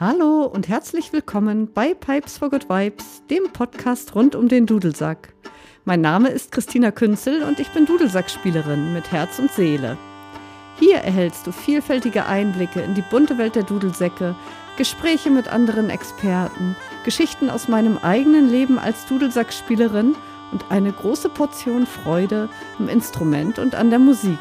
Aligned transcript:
Hallo 0.00 0.46
und 0.46 0.66
herzlich 0.66 1.12
willkommen 1.12 1.74
bei 1.74 1.92
Pipes 1.92 2.38
for 2.38 2.48
Good 2.48 2.70
Vibes, 2.70 3.22
dem 3.28 3.52
Podcast 3.52 4.14
rund 4.14 4.34
um 4.34 4.48
den 4.48 4.64
Dudelsack. 4.64 5.34
Mein 5.84 6.00
Name 6.00 6.30
ist 6.30 6.52
Christina 6.52 6.90
Künzel 6.90 7.42
und 7.42 7.60
ich 7.60 7.68
bin 7.68 7.84
Dudelsackspielerin 7.84 8.94
mit 8.94 9.12
Herz 9.12 9.38
und 9.38 9.50
Seele. 9.50 9.98
Hier 10.78 10.96
erhältst 10.96 11.46
du 11.46 11.52
vielfältige 11.52 12.24
Einblicke 12.24 12.80
in 12.80 12.94
die 12.94 13.04
bunte 13.10 13.36
Welt 13.36 13.56
der 13.56 13.64
Dudelsäcke, 13.64 14.34
Gespräche 14.78 15.28
mit 15.28 15.48
anderen 15.48 15.90
Experten, 15.90 16.76
Geschichten 17.04 17.50
aus 17.50 17.68
meinem 17.68 17.98
eigenen 17.98 18.48
Leben 18.48 18.78
als 18.78 19.04
Dudelsackspielerin 19.04 20.14
und 20.50 20.64
eine 20.70 20.92
große 20.92 21.28
Portion 21.28 21.86
Freude 21.86 22.48
am 22.78 22.88
Instrument 22.88 23.58
und 23.58 23.74
an 23.74 23.90
der 23.90 23.98
Musik. 23.98 24.38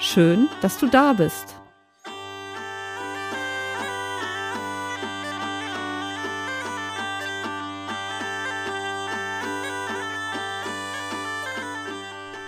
Schön, 0.00 0.48
dass 0.62 0.78
du 0.78 0.88
da 0.88 1.12
bist. 1.12 1.54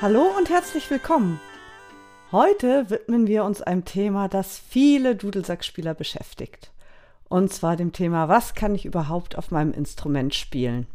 Hallo 0.00 0.30
und 0.38 0.48
herzlich 0.48 0.88
willkommen. 0.92 1.40
Heute 2.30 2.88
widmen 2.88 3.26
wir 3.26 3.42
uns 3.42 3.62
einem 3.62 3.84
Thema, 3.84 4.28
das 4.28 4.56
viele 4.56 5.16
Dudelsackspieler 5.16 5.92
beschäftigt. 5.92 6.70
Und 7.28 7.52
zwar 7.52 7.74
dem 7.74 7.92
Thema, 7.92 8.28
was 8.28 8.54
kann 8.54 8.76
ich 8.76 8.84
überhaupt 8.84 9.36
auf 9.36 9.50
meinem 9.50 9.72
Instrument 9.72 10.36
spielen? 10.36 10.86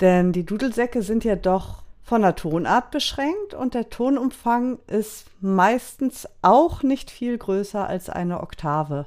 Denn 0.00 0.32
die 0.32 0.46
Dudelsäcke 0.46 1.02
sind 1.02 1.24
ja 1.24 1.34
doch 1.34 1.82
von 2.04 2.22
der 2.22 2.36
Tonart 2.36 2.92
beschränkt 2.92 3.54
und 3.54 3.74
der 3.74 3.90
Tonumfang 3.90 4.78
ist 4.86 5.26
meistens 5.40 6.28
auch 6.42 6.84
nicht 6.84 7.10
viel 7.10 7.36
größer 7.36 7.88
als 7.88 8.08
eine 8.08 8.40
Oktave. 8.40 9.06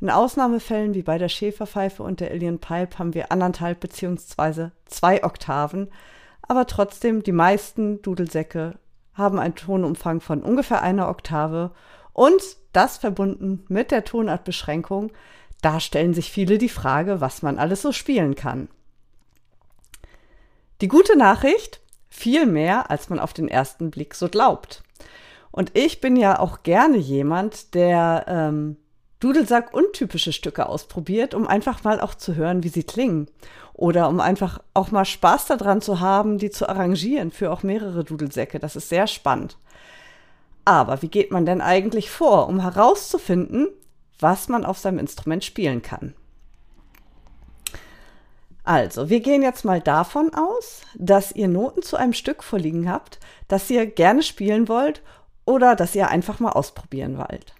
In 0.00 0.08
Ausnahmefällen 0.08 0.94
wie 0.94 1.02
bei 1.02 1.18
der 1.18 1.28
Schäferpfeife 1.28 2.04
und 2.04 2.20
der 2.20 2.30
Alien 2.30 2.60
Pipe 2.60 2.96
haben 2.96 3.12
wir 3.12 3.32
anderthalb 3.32 3.80
bzw. 3.80 4.68
zwei 4.86 5.24
Oktaven, 5.24 5.88
aber 6.50 6.66
trotzdem, 6.66 7.22
die 7.22 7.30
meisten 7.30 8.02
Dudelsäcke 8.02 8.74
haben 9.14 9.38
einen 9.38 9.54
Tonumfang 9.54 10.20
von 10.20 10.42
ungefähr 10.42 10.82
einer 10.82 11.08
Oktave 11.08 11.70
und 12.12 12.42
das 12.72 12.98
verbunden 12.98 13.64
mit 13.68 13.92
der 13.92 14.04
Tonartbeschränkung, 14.04 15.12
da 15.62 15.78
stellen 15.78 16.12
sich 16.12 16.32
viele 16.32 16.58
die 16.58 16.68
Frage, 16.68 17.20
was 17.20 17.42
man 17.42 17.56
alles 17.56 17.82
so 17.82 17.92
spielen 17.92 18.34
kann. 18.34 18.66
Die 20.80 20.88
gute 20.88 21.16
Nachricht, 21.16 21.82
viel 22.08 22.46
mehr, 22.46 22.90
als 22.90 23.10
man 23.10 23.20
auf 23.20 23.32
den 23.32 23.46
ersten 23.46 23.92
Blick 23.92 24.16
so 24.16 24.28
glaubt. 24.28 24.82
Und 25.52 25.78
ich 25.78 26.00
bin 26.00 26.16
ja 26.16 26.40
auch 26.40 26.64
gerne 26.64 26.96
jemand, 26.96 27.74
der 27.74 28.24
ähm, 28.26 28.76
Dudelsack 29.20 29.72
untypische 29.72 30.32
Stücke 30.32 30.66
ausprobiert, 30.66 31.32
um 31.32 31.46
einfach 31.46 31.84
mal 31.84 32.00
auch 32.00 32.16
zu 32.16 32.34
hören, 32.34 32.64
wie 32.64 32.70
sie 32.70 32.82
klingen. 32.82 33.28
Oder 33.80 34.10
um 34.10 34.20
einfach 34.20 34.58
auch 34.74 34.90
mal 34.90 35.06
Spaß 35.06 35.46
daran 35.46 35.80
zu 35.80 36.00
haben, 36.00 36.36
die 36.36 36.50
zu 36.50 36.68
arrangieren 36.68 37.30
für 37.30 37.50
auch 37.50 37.62
mehrere 37.62 38.04
Dudelsäcke. 38.04 38.58
Das 38.58 38.76
ist 38.76 38.90
sehr 38.90 39.06
spannend. 39.06 39.56
Aber 40.66 41.00
wie 41.00 41.08
geht 41.08 41.30
man 41.30 41.46
denn 41.46 41.62
eigentlich 41.62 42.10
vor, 42.10 42.46
um 42.48 42.60
herauszufinden, 42.60 43.68
was 44.18 44.50
man 44.50 44.66
auf 44.66 44.76
seinem 44.76 44.98
Instrument 44.98 45.44
spielen 45.44 45.80
kann? 45.80 46.12
Also, 48.64 49.08
wir 49.08 49.20
gehen 49.20 49.40
jetzt 49.40 49.64
mal 49.64 49.80
davon 49.80 50.30
aus, 50.34 50.82
dass 50.94 51.32
ihr 51.32 51.48
Noten 51.48 51.80
zu 51.80 51.96
einem 51.96 52.12
Stück 52.12 52.44
vorliegen 52.44 52.90
habt, 52.90 53.18
das 53.48 53.70
ihr 53.70 53.86
gerne 53.86 54.22
spielen 54.22 54.68
wollt 54.68 55.00
oder 55.46 55.74
das 55.74 55.94
ihr 55.94 56.08
einfach 56.08 56.38
mal 56.38 56.52
ausprobieren 56.52 57.16
wollt. 57.16 57.54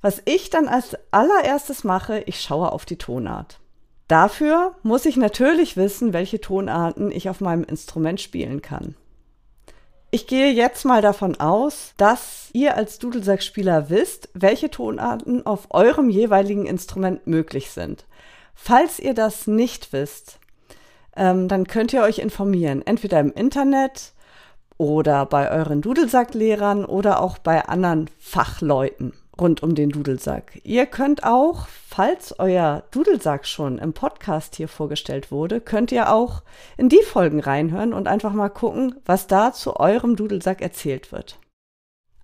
Was 0.00 0.22
ich 0.24 0.48
dann 0.48 0.68
als 0.68 0.96
allererstes 1.10 1.84
mache, 1.84 2.20
ich 2.20 2.40
schaue 2.40 2.72
auf 2.72 2.86
die 2.86 2.96
Tonart. 2.96 3.58
Dafür 4.08 4.74
muss 4.82 5.06
ich 5.06 5.16
natürlich 5.16 5.76
wissen, 5.76 6.12
welche 6.12 6.40
Tonarten 6.40 7.10
ich 7.10 7.28
auf 7.30 7.40
meinem 7.40 7.64
Instrument 7.64 8.20
spielen 8.20 8.60
kann. 8.60 8.94
Ich 10.10 10.26
gehe 10.26 10.50
jetzt 10.50 10.84
mal 10.84 11.00
davon 11.00 11.40
aus, 11.40 11.94
dass 11.96 12.50
ihr 12.52 12.76
als 12.76 12.98
Dudelsackspieler 12.98 13.88
wisst, 13.88 14.28
welche 14.34 14.70
Tonarten 14.70 15.46
auf 15.46 15.68
eurem 15.70 16.10
jeweiligen 16.10 16.66
Instrument 16.66 17.26
möglich 17.26 17.70
sind. 17.70 18.04
Falls 18.54 18.98
ihr 18.98 19.14
das 19.14 19.46
nicht 19.46 19.94
wisst, 19.94 20.38
ähm, 21.16 21.48
dann 21.48 21.66
könnt 21.66 21.94
ihr 21.94 22.02
euch 22.02 22.18
informieren, 22.18 22.82
entweder 22.84 23.20
im 23.20 23.32
Internet 23.32 24.12
oder 24.76 25.24
bei 25.24 25.50
euren 25.50 25.80
Dudelsacklehrern 25.80 26.84
oder 26.84 27.22
auch 27.22 27.38
bei 27.38 27.64
anderen 27.64 28.10
Fachleuten 28.18 29.14
rund 29.42 29.62
um 29.62 29.74
den 29.74 29.90
Dudelsack. 29.90 30.60
Ihr 30.62 30.86
könnt 30.86 31.24
auch, 31.24 31.66
falls 31.66 32.38
euer 32.38 32.84
Dudelsack 32.92 33.46
schon 33.46 33.78
im 33.78 33.92
Podcast 33.92 34.54
hier 34.56 34.68
vorgestellt 34.68 35.30
wurde, 35.30 35.60
könnt 35.60 35.92
ihr 35.92 36.12
auch 36.12 36.42
in 36.76 36.88
die 36.88 37.02
Folgen 37.02 37.40
reinhören 37.40 37.92
und 37.92 38.06
einfach 38.08 38.32
mal 38.32 38.48
gucken, 38.48 38.94
was 39.04 39.26
da 39.26 39.52
zu 39.52 39.76
eurem 39.76 40.16
Dudelsack 40.16 40.62
erzählt 40.62 41.12
wird. 41.12 41.38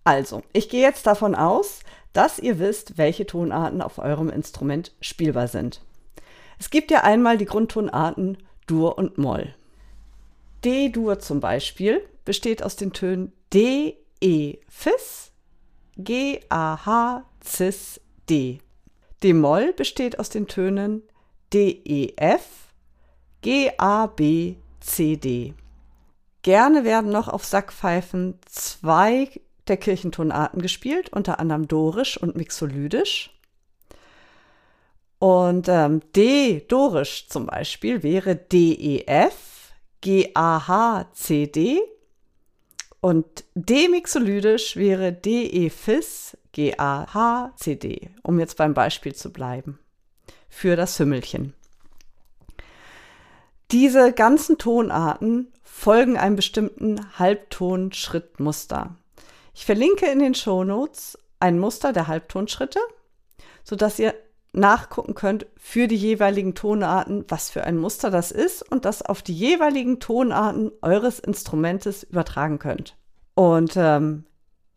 Also, 0.04 0.42
ich 0.52 0.68
gehe 0.68 0.80
jetzt 0.80 1.06
davon 1.06 1.34
aus, 1.34 1.80
dass 2.12 2.38
ihr 2.38 2.58
wisst, 2.58 2.96
welche 2.96 3.26
Tonarten 3.26 3.82
auf 3.82 3.98
eurem 3.98 4.30
Instrument 4.30 4.92
spielbar 5.00 5.48
sind. 5.48 5.82
Es 6.58 6.70
gibt 6.70 6.90
ja 6.90 7.02
einmal 7.02 7.36
die 7.36 7.44
Grundtonarten 7.44 8.38
Dur 8.66 8.96
und 8.96 9.18
Moll. 9.18 9.54
D-Dur 10.64 11.18
zum 11.18 11.40
Beispiel 11.40 12.02
besteht 12.24 12.62
aus 12.62 12.76
den 12.76 12.92
Tönen 12.92 13.32
D, 13.52 13.96
E, 14.20 14.58
Fis, 14.68 15.27
G, 15.98 16.40
A, 16.48 16.86
H, 16.86 17.24
Cis, 17.44 18.00
D. 18.30 18.60
D-Moll 19.22 19.72
besteht 19.72 20.20
aus 20.20 20.28
den 20.28 20.46
Tönen 20.46 21.02
D, 21.52 21.70
E, 21.84 22.12
F, 22.16 22.72
G, 23.42 23.72
A, 23.78 24.06
B, 24.06 24.54
C, 24.78 25.16
D. 25.16 25.54
Gerne 26.42 26.84
werden 26.84 27.10
noch 27.10 27.26
auf 27.26 27.44
Sackpfeifen 27.44 28.38
zwei 28.46 29.28
der 29.66 29.76
Kirchentonarten 29.76 30.62
gespielt, 30.62 31.12
unter 31.12 31.40
anderem 31.40 31.66
Dorisch 31.66 32.16
und 32.16 32.36
Mixolydisch. 32.36 33.36
Und 35.18 35.68
ähm, 35.68 36.00
D-Dorisch 36.14 37.28
zum 37.28 37.46
Beispiel 37.46 38.04
wäre 38.04 38.36
D, 38.36 38.72
E, 38.72 39.04
F, 39.06 39.72
G, 40.00 40.30
A, 40.34 40.68
H, 40.68 41.08
C, 41.12 41.48
D 41.48 41.80
und 43.00 43.44
demixolydisch 43.54 44.76
wäre 44.76 45.12
DE-Fis 45.12 46.36
G-A-H-C-D, 46.52 48.10
um 48.22 48.40
jetzt 48.40 48.56
beim 48.56 48.74
Beispiel 48.74 49.14
zu 49.14 49.32
bleiben, 49.32 49.78
für 50.48 50.74
das 50.74 50.98
Hümmelchen. 50.98 51.54
Diese 53.70 54.12
ganzen 54.12 54.58
Tonarten 54.58 55.52
folgen 55.62 56.16
einem 56.16 56.36
bestimmten 56.36 57.18
Halbtonschrittmuster. 57.18 58.96
Ich 59.54 59.66
verlinke 59.66 60.06
in 60.06 60.18
den 60.18 60.34
Shownotes 60.34 61.18
ein 61.38 61.58
Muster 61.58 61.92
der 61.92 62.08
Halbtonschritte, 62.08 62.80
sodass 63.62 63.98
ihr 63.98 64.14
nachgucken 64.52 65.14
könnt 65.14 65.46
für 65.56 65.88
die 65.88 65.96
jeweiligen 65.96 66.54
Tonarten, 66.54 67.24
was 67.28 67.50
für 67.50 67.64
ein 67.64 67.76
Muster 67.76 68.10
das 68.10 68.32
ist 68.32 68.62
und 68.62 68.84
das 68.84 69.02
auf 69.02 69.22
die 69.22 69.34
jeweiligen 69.34 70.00
Tonarten 70.00 70.72
eures 70.82 71.18
Instrumentes 71.18 72.02
übertragen 72.02 72.58
könnt. 72.58 72.96
Und 73.34 73.76
ähm, 73.76 74.24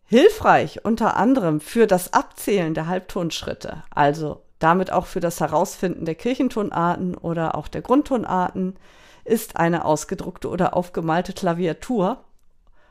hilfreich 0.04 0.84
unter 0.84 1.16
anderem 1.16 1.60
für 1.60 1.86
das 1.86 2.12
Abzählen 2.12 2.74
der 2.74 2.86
Halbtonschritte, 2.86 3.82
also 3.90 4.42
damit 4.58 4.92
auch 4.92 5.06
für 5.06 5.20
das 5.20 5.40
Herausfinden 5.40 6.04
der 6.04 6.14
Kirchentonarten 6.14 7.16
oder 7.16 7.56
auch 7.56 7.66
der 7.66 7.82
Grundtonarten, 7.82 8.76
ist 9.24 9.56
eine 9.56 9.84
ausgedruckte 9.84 10.48
oder 10.48 10.76
aufgemalte 10.76 11.32
Klaviatur. 11.32 12.24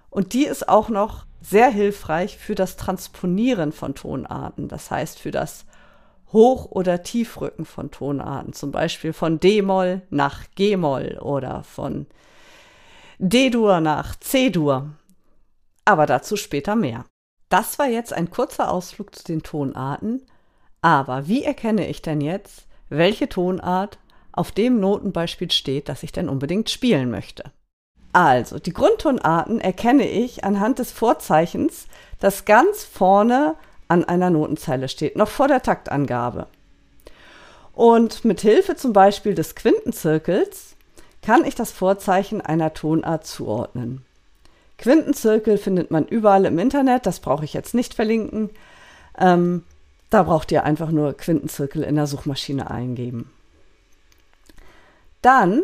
Und 0.09 0.33
die 0.33 0.45
ist 0.45 0.67
auch 0.67 0.89
noch 0.89 1.25
sehr 1.41 1.69
hilfreich 1.69 2.37
für 2.37 2.55
das 2.55 2.75
Transponieren 2.75 3.71
von 3.71 3.95
Tonarten, 3.95 4.67
das 4.67 4.91
heißt 4.91 5.19
für 5.19 5.31
das 5.31 5.65
Hoch- 6.33 6.71
oder 6.71 7.03
Tiefrücken 7.03 7.65
von 7.65 7.91
Tonarten, 7.91 8.53
zum 8.53 8.71
Beispiel 8.71 9.13
von 9.13 9.39
D-Moll 9.39 10.01
nach 10.09 10.45
G-Moll 10.55 11.19
oder 11.21 11.63
von 11.63 12.07
D-Dur 13.19 13.81
nach 13.81 14.15
C-Dur. 14.15 14.91
Aber 15.85 16.05
dazu 16.05 16.37
später 16.37 16.75
mehr. 16.75 17.05
Das 17.49 17.79
war 17.79 17.87
jetzt 17.87 18.13
ein 18.13 18.29
kurzer 18.29 18.71
Ausflug 18.71 19.13
zu 19.13 19.23
den 19.25 19.43
Tonarten. 19.43 20.25
Aber 20.81 21.27
wie 21.27 21.43
erkenne 21.43 21.87
ich 21.87 22.01
denn 22.01 22.21
jetzt, 22.21 22.65
welche 22.89 23.27
Tonart 23.27 23.99
auf 24.31 24.51
dem 24.51 24.79
Notenbeispiel 24.79 25.51
steht, 25.51 25.89
das 25.89 26.03
ich 26.03 26.11
denn 26.11 26.29
unbedingt 26.29 26.69
spielen 26.69 27.11
möchte? 27.11 27.51
Also, 28.13 28.59
die 28.59 28.73
Grundtonarten 28.73 29.61
erkenne 29.61 30.07
ich 30.07 30.43
anhand 30.43 30.79
des 30.79 30.91
Vorzeichens, 30.91 31.87
das 32.19 32.45
ganz 32.45 32.83
vorne 32.83 33.55
an 33.91 34.03
einer 34.05 34.29
Notenzeile 34.29 34.87
steht, 34.87 35.15
noch 35.15 35.27
vor 35.27 35.47
der 35.47 35.61
Taktangabe. 35.61 36.47
Und 37.73 38.25
mit 38.25 38.41
Hilfe 38.41 38.75
zum 38.75 38.93
Beispiel 38.93 39.35
des 39.35 39.53
Quintenzirkels 39.55 40.75
kann 41.21 41.45
ich 41.45 41.55
das 41.55 41.71
Vorzeichen 41.71 42.41
einer 42.41 42.73
Tonart 42.73 43.27
zuordnen. 43.27 44.03
Quintenzirkel 44.77 45.57
findet 45.57 45.91
man 45.91 46.05
überall 46.07 46.45
im 46.45 46.57
Internet, 46.57 47.05
das 47.05 47.19
brauche 47.19 47.45
ich 47.45 47.53
jetzt 47.53 47.75
nicht 47.75 47.93
verlinken. 47.93 48.49
Ähm, 49.17 49.63
Da 50.09 50.23
braucht 50.23 50.51
ihr 50.51 50.65
einfach 50.65 50.91
nur 50.91 51.13
Quintenzirkel 51.13 51.83
in 51.83 51.95
der 51.95 52.05
Suchmaschine 52.05 52.69
eingeben. 52.69 53.31
Dann 55.21 55.63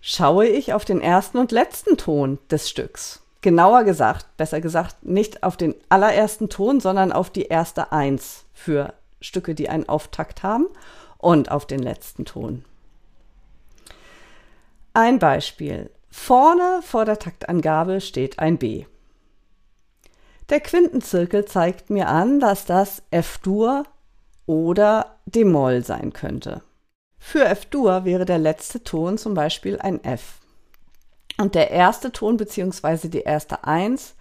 schaue 0.00 0.46
ich 0.46 0.72
auf 0.72 0.84
den 0.84 1.00
ersten 1.00 1.38
und 1.38 1.52
letzten 1.52 1.96
Ton 1.96 2.38
des 2.50 2.68
Stücks. 2.68 3.20
Genauer 3.44 3.84
gesagt, 3.84 4.38
besser 4.38 4.62
gesagt, 4.62 5.04
nicht 5.04 5.42
auf 5.42 5.58
den 5.58 5.74
allerersten 5.90 6.48
Ton, 6.48 6.80
sondern 6.80 7.12
auf 7.12 7.28
die 7.28 7.42
erste 7.44 7.92
Eins 7.92 8.46
für 8.54 8.94
Stücke, 9.20 9.54
die 9.54 9.68
einen 9.68 9.86
Auftakt 9.86 10.42
haben 10.42 10.66
und 11.18 11.50
auf 11.50 11.66
den 11.66 11.80
letzten 11.80 12.24
Ton. 12.24 12.64
Ein 14.94 15.18
Beispiel. 15.18 15.90
Vorne 16.10 16.80
vor 16.80 17.04
der 17.04 17.18
Taktangabe 17.18 18.00
steht 18.00 18.38
ein 18.38 18.56
B. 18.56 18.86
Der 20.48 20.60
Quintenzirkel 20.60 21.44
zeigt 21.44 21.90
mir 21.90 22.08
an, 22.08 22.40
dass 22.40 22.64
das 22.64 23.02
F-Dur 23.10 23.84
oder 24.46 25.18
D-Moll 25.26 25.84
sein 25.84 26.14
könnte. 26.14 26.62
Für 27.18 27.44
F-Dur 27.44 28.06
wäre 28.06 28.24
der 28.24 28.38
letzte 28.38 28.82
Ton 28.82 29.18
zum 29.18 29.34
Beispiel 29.34 29.78
ein 29.78 30.02
F. 30.02 30.38
Und 31.38 31.54
der 31.54 31.70
erste 31.70 32.12
Ton 32.12 32.36
bzw. 32.36 33.08
die 33.08 33.22
erste 33.22 33.64
Eins 33.64 34.14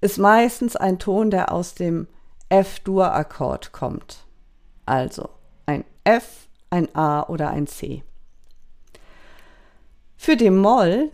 ist 0.00 0.18
meistens 0.18 0.76
ein 0.76 0.98
Ton, 0.98 1.30
der 1.30 1.52
aus 1.52 1.74
dem 1.74 2.06
F-Dur-Akkord 2.48 3.72
kommt. 3.72 4.24
Also 4.86 5.28
ein 5.66 5.84
F, 6.04 6.48
ein 6.70 6.94
A 6.94 7.24
oder 7.24 7.50
ein 7.50 7.66
C. 7.66 8.02
Für 10.16 10.36
den 10.36 10.56
Moll 10.56 11.10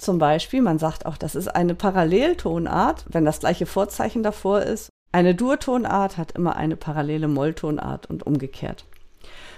zum 0.00 0.18
Beispiel, 0.18 0.62
man 0.62 0.78
sagt 0.78 1.04
auch, 1.04 1.18
das 1.18 1.34
ist 1.34 1.48
eine 1.48 1.74
Paralleltonart, 1.74 3.04
wenn 3.08 3.24
das 3.26 3.40
gleiche 3.40 3.66
Vorzeichen 3.66 4.22
davor 4.22 4.62
ist. 4.62 4.88
Eine 5.12 5.34
Durtonart 5.34 6.16
hat 6.16 6.32
immer 6.32 6.56
eine 6.56 6.76
parallele 6.76 7.28
Molltonart 7.28 8.08
und 8.08 8.26
umgekehrt. 8.26 8.84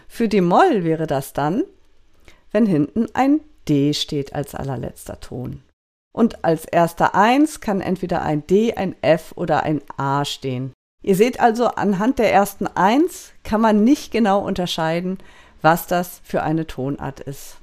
Für 0.09 0.29
die 0.29 0.41
Moll 0.41 0.83
wäre 0.83 1.07
das 1.07 1.33
dann, 1.33 1.63
wenn 2.51 2.67
hinten 2.67 3.07
ein 3.15 3.41
D 3.69 3.95
steht 3.95 4.35
als 4.35 4.55
allerletzter 4.55 5.21
Ton. 5.21 5.63
Und 6.13 6.45
als 6.45 6.65
erster 6.65 7.15
Eins 7.15 7.61
kann 7.61 7.81
entweder 7.81 8.23
ein 8.23 8.47
D, 8.47 8.75
ein 8.75 8.95
F 9.03 9.33
oder 9.37 9.63
ein 9.63 9.81
A 9.97 10.25
stehen. 10.25 10.73
Ihr 11.03 11.17
seht 11.17 11.41
also, 11.41 11.67
anhand 11.67 12.19
der 12.19 12.33
ersten 12.33 12.67
Eins 12.67 13.33
kann 13.45 13.61
man 13.61 13.83
nicht 13.83 14.13
genau 14.13 14.41
unterscheiden, 14.41 15.19
was 15.63 15.87
das 15.87 16.21
für 16.23 16.43
eine 16.43 16.67
Tonart 16.67 17.21
ist. 17.21 17.57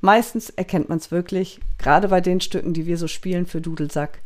Meistens 0.00 0.50
erkennt 0.50 0.88
man 0.88 0.98
es 0.98 1.10
wirklich, 1.10 1.60
gerade 1.78 2.08
bei 2.08 2.20
den 2.20 2.40
Stücken, 2.40 2.74
die 2.74 2.86
wir 2.86 2.98
so 2.98 3.06
spielen 3.06 3.46
für 3.46 3.60
Dudelsack, 3.60 4.18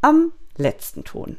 am 0.00 0.32
letzten 0.56 1.04
Ton. 1.04 1.38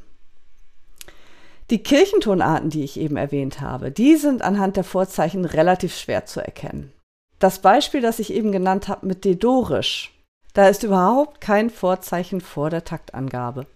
Die 1.70 1.84
Kirchentonarten, 1.84 2.70
die 2.70 2.84
ich 2.84 3.00
eben 3.00 3.18
erwähnt 3.18 3.60
habe, 3.60 3.92
die 3.92 4.16
sind 4.16 4.42
anhand 4.42 4.78
der 4.78 4.84
Vorzeichen 4.84 5.46
relativ 5.46 5.96
schwer 5.96 6.26
zu 6.26 6.40
erkennen. 6.40 6.94
Das 7.40 7.60
Beispiel, 7.60 8.02
das 8.02 8.20
ich 8.20 8.34
eben 8.34 8.52
genannt 8.52 8.88
habe 8.88 9.06
mit 9.06 9.26
D-Dorisch, 9.26 10.14
da 10.54 10.68
ist 10.68 10.84
überhaupt 10.84 11.40
kein 11.40 11.70
Vorzeichen 11.70 12.42
vor 12.42 12.70
der 12.70 12.84
Taktangabe 12.84 13.68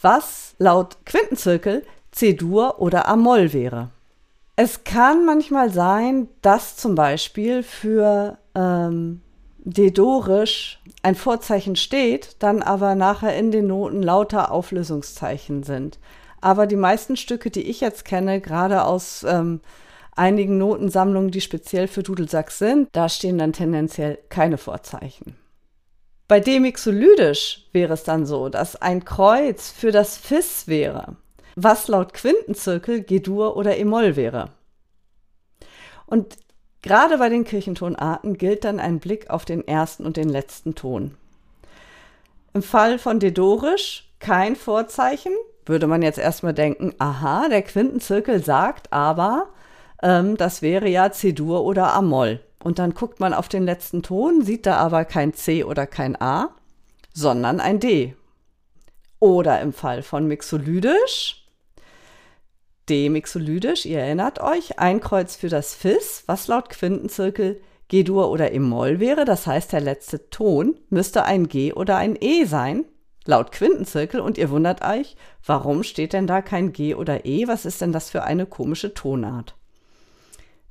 was 0.00 0.54
laut 0.58 0.98
Quintenzirkel 1.04 1.84
C-Dur 2.12 2.80
oder 2.80 3.08
A-Moll 3.08 3.52
wäre. 3.52 3.90
Es 4.56 4.84
kann 4.84 5.26
manchmal 5.26 5.70
sein, 5.70 6.28
dass 6.40 6.76
zum 6.76 6.94
Beispiel 6.94 7.62
für 7.62 8.38
ähm, 8.54 9.20
D-Dorisch 9.58 10.80
ein 11.02 11.14
Vorzeichen 11.14 11.76
steht, 11.76 12.36
dann 12.38 12.62
aber 12.62 12.94
nachher 12.94 13.36
in 13.36 13.50
den 13.50 13.66
Noten 13.66 14.02
lauter 14.02 14.50
Auflösungszeichen 14.50 15.62
sind. 15.62 15.98
Aber 16.40 16.66
die 16.66 16.76
meisten 16.76 17.16
Stücke, 17.16 17.50
die 17.50 17.62
ich 17.62 17.80
jetzt 17.80 18.04
kenne, 18.04 18.40
gerade 18.40 18.84
aus 18.84 19.24
ähm, 19.28 19.60
einigen 20.16 20.58
Notensammlungen, 20.58 21.30
die 21.30 21.40
speziell 21.40 21.88
für 21.88 22.02
Dudelsack 22.02 22.50
sind, 22.50 22.88
da 22.92 23.08
stehen 23.08 23.38
dann 23.38 23.52
tendenziell 23.52 24.18
keine 24.28 24.58
Vorzeichen. 24.58 25.36
Bei 26.28 26.40
Demixolydisch 26.40 27.68
wäre 27.72 27.94
es 27.94 28.02
dann 28.02 28.26
so, 28.26 28.48
dass 28.48 28.80
ein 28.82 29.04
Kreuz 29.04 29.70
für 29.70 29.92
das 29.92 30.16
Fis 30.16 30.66
wäre, 30.66 31.16
was 31.54 31.86
laut 31.86 32.14
Quintenzirkel 32.14 33.02
G-Dur 33.02 33.56
oder 33.56 33.76
E-Moll 33.76 34.16
wäre. 34.16 34.50
Und 36.06 36.36
gerade 36.82 37.18
bei 37.18 37.28
den 37.28 37.44
Kirchentonarten 37.44 38.38
gilt 38.38 38.64
dann 38.64 38.80
ein 38.80 38.98
Blick 38.98 39.30
auf 39.30 39.44
den 39.44 39.66
ersten 39.66 40.04
und 40.04 40.16
den 40.16 40.28
letzten 40.28 40.74
Ton. 40.74 41.16
Im 42.54 42.62
Fall 42.62 42.98
von 42.98 43.20
Dedorisch 43.20 44.10
kein 44.18 44.56
Vorzeichen, 44.56 45.32
würde 45.64 45.86
man 45.86 46.02
jetzt 46.02 46.18
erstmal 46.18 46.54
denken, 46.54 46.94
aha, 46.98 47.48
der 47.48 47.62
Quintenzirkel 47.62 48.42
sagt 48.42 48.92
aber, 48.92 49.48
ähm, 50.02 50.36
das 50.36 50.62
wäre 50.62 50.88
ja 50.88 51.10
C-Dur 51.10 51.64
oder 51.64 51.92
A-Moll. 51.94 52.40
Und 52.62 52.78
dann 52.78 52.94
guckt 52.94 53.20
man 53.20 53.32
auf 53.32 53.48
den 53.48 53.64
letzten 53.64 54.02
Ton, 54.02 54.42
sieht 54.42 54.66
da 54.66 54.76
aber 54.76 55.04
kein 55.04 55.34
C 55.34 55.62
oder 55.64 55.86
kein 55.86 56.20
A, 56.20 56.50
sondern 57.14 57.60
ein 57.60 57.80
D. 57.80 58.16
Oder 59.20 59.60
im 59.60 59.72
Fall 59.72 60.02
von 60.02 60.26
Mixolydisch, 60.26 61.46
D-Mixolydisch, 62.88 63.86
ihr 63.86 64.00
erinnert 64.00 64.40
euch, 64.40 64.78
ein 64.78 65.00
Kreuz 65.00 65.36
für 65.36 65.48
das 65.48 65.74
Fis, 65.74 66.22
was 66.26 66.46
laut 66.46 66.70
Quintenzirkel 66.70 67.60
G-Dur 67.88 68.30
oder 68.30 68.52
E-Moll 68.52 69.00
wäre. 69.00 69.24
Das 69.24 69.46
heißt, 69.46 69.72
der 69.72 69.80
letzte 69.80 70.28
Ton 70.30 70.76
müsste 70.90 71.24
ein 71.24 71.48
G 71.48 71.72
oder 71.72 71.96
ein 71.96 72.16
E 72.20 72.44
sein, 72.44 72.84
laut 73.24 73.52
Quintenzirkel. 73.52 74.20
Und 74.20 74.38
ihr 74.38 74.50
wundert 74.50 74.84
euch, 74.84 75.16
warum 75.44 75.82
steht 75.82 76.12
denn 76.12 76.26
da 76.26 76.42
kein 76.42 76.72
G 76.72 76.94
oder 76.94 77.24
E? 77.24 77.46
Was 77.48 77.64
ist 77.64 77.80
denn 77.80 77.92
das 77.92 78.10
für 78.10 78.24
eine 78.24 78.46
komische 78.46 78.94
Tonart? 78.94 79.56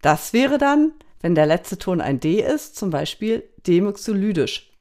Das 0.06 0.34
wäre 0.34 0.58
dann 0.58 0.92
wenn 1.26 1.34
der 1.34 1.48
letzte 1.48 1.80
Ton 1.80 2.02
ein 2.02 2.20
D 2.20 2.40
ist, 2.40 2.76
zum 2.76 2.92
Beispiel 2.92 3.44
demyxolydisch. 3.66 4.72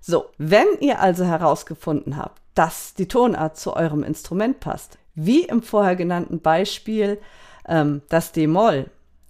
So, 0.00 0.26
wenn 0.38 0.68
ihr 0.78 1.00
also 1.00 1.24
herausgefunden 1.24 2.16
habt, 2.16 2.40
dass 2.54 2.94
die 2.94 3.08
Tonart 3.08 3.56
zu 3.56 3.74
eurem 3.74 4.04
Instrument 4.04 4.60
passt, 4.60 4.98
wie 5.16 5.42
im 5.42 5.60
vorher 5.60 5.96
genannten 5.96 6.38
Beispiel 6.38 7.18
ähm, 7.66 8.02
das 8.08 8.30
D-Moll 8.30 8.86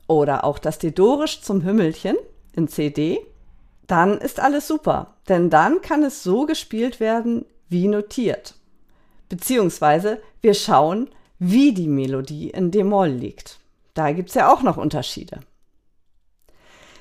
oder 0.07 0.45
auch 0.45 0.59
das 0.59 0.79
D-Dorisch 0.79 1.41
zum 1.41 1.65
Hümmelchen 1.65 2.19
in 2.53 2.69
CD, 2.69 3.21
dann 3.87 4.19
ist 4.19 4.39
alles 4.39 4.69
super, 4.69 5.15
denn 5.31 5.49
dann 5.49 5.81
kann 5.81 6.03
es 6.03 6.23
so 6.23 6.45
gespielt 6.45 7.01
werden 7.01 7.47
wie 7.71 7.89
notiert. 7.89 8.55
Beziehungsweise 9.31 10.21
wir 10.43 10.53
schauen, 10.53 11.09
wie 11.39 11.73
die 11.73 11.89
Melodie 11.89 12.51
in 12.51 12.71
D-Moll 12.71 13.09
liegt. 13.09 13.58
Da 13.99 14.13
gibt 14.13 14.29
es 14.29 14.37
ja 14.37 14.53
auch 14.53 14.63
noch 14.63 14.77
Unterschiede. 14.77 15.41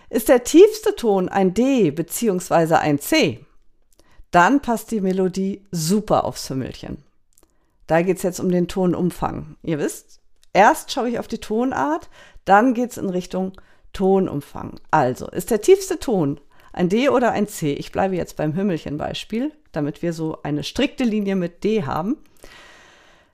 Ist 0.09 0.29
der 0.29 0.43
tiefste 0.43 0.95
Ton 0.95 1.29
ein 1.29 1.53
D 1.53 1.91
bzw. 1.91 2.73
ein 2.73 2.97
C, 2.97 3.45
dann 4.31 4.63
passt 4.63 4.89
die 4.89 4.99
Melodie 4.99 5.63
super 5.69 6.23
aufs 6.23 6.49
Hümmelchen. 6.49 7.03
Da 7.85 8.01
geht 8.01 8.17
es 8.17 8.23
jetzt 8.23 8.39
um 8.39 8.49
den 8.49 8.67
Tonumfang. 8.67 9.57
Ihr 9.61 9.77
wisst, 9.77 10.21
erst 10.53 10.91
schaue 10.91 11.09
ich 11.09 11.19
auf 11.19 11.27
die 11.27 11.37
Tonart, 11.37 12.09
dann 12.45 12.73
geht 12.73 12.89
es 12.89 12.97
in 12.97 13.09
Richtung 13.09 13.53
Tonumfang. 13.93 14.79
Also, 14.89 15.27
ist 15.27 15.51
der 15.51 15.61
tiefste 15.61 15.99
Ton 15.99 16.39
ein 16.73 16.89
D 16.89 17.09
oder 17.09 17.29
ein 17.31 17.47
C? 17.47 17.73
Ich 17.73 17.91
bleibe 17.91 18.15
jetzt 18.15 18.37
beim 18.37 18.55
Hümmelchen-Beispiel, 18.55 19.51
damit 19.71 20.01
wir 20.01 20.13
so 20.13 20.39
eine 20.41 20.63
strikte 20.63 21.03
Linie 21.03 21.35
mit 21.35 21.63
D 21.63 21.83
haben. 21.83 22.17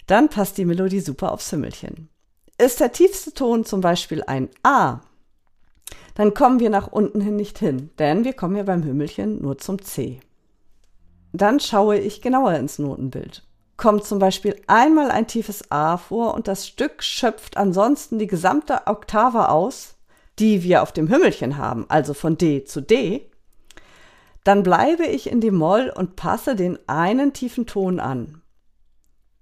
Dann 0.06 0.28
passt 0.28 0.58
die 0.58 0.66
Melodie 0.66 1.00
super 1.00 1.32
aufs 1.32 1.50
Hümmelchen. 1.50 2.10
Ist 2.64 2.80
der 2.80 2.94
tiefste 2.94 3.34
Ton 3.34 3.66
zum 3.66 3.82
Beispiel 3.82 4.24
ein 4.24 4.48
A, 4.64 5.02
dann 6.16 6.34
kommen 6.34 6.62
wir 6.62 6.70
nach 6.70 6.88
unten 6.88 7.20
hin 7.20 7.36
nicht 7.36 7.60
hin, 7.60 7.90
denn 8.00 8.24
wir 8.24 8.32
kommen 8.32 8.56
ja 8.56 8.64
beim 8.64 8.86
Hümmelchen 8.86 9.42
nur 9.42 9.58
zum 9.58 9.82
C. 9.82 10.22
Dann 11.34 11.60
schaue 11.60 11.98
ich 11.98 12.22
genauer 12.22 12.54
ins 12.54 12.80
Notenbild. 12.80 13.44
Kommt 13.76 14.06
zum 14.06 14.18
Beispiel 14.18 14.56
einmal 14.68 15.12
ein 15.12 15.28
tiefes 15.28 15.72
A 15.72 15.98
vor 15.98 16.36
und 16.36 16.48
das 16.48 16.66
Stück 16.66 17.04
schöpft 17.04 17.58
ansonsten 17.58 18.18
die 18.18 18.28
gesamte 18.28 18.88
Oktave 18.88 19.50
aus, 19.50 19.96
die 20.40 20.64
wir 20.64 20.84
auf 20.84 20.94
dem 20.94 21.10
Hümmelchen 21.10 21.58
haben, 21.58 21.84
also 21.90 22.14
von 22.14 22.38
D 22.38 22.64
zu 22.64 22.80
D, 22.80 23.30
dann 24.46 24.64
bleibe 24.64 25.06
ich 25.06 25.30
in 25.30 25.42
dem 25.42 25.56
Moll 25.56 25.92
und 25.94 26.16
passe 26.16 26.56
den 26.56 26.80
einen 26.88 27.34
tiefen 27.34 27.66
Ton 27.66 28.00
an. 28.00 28.42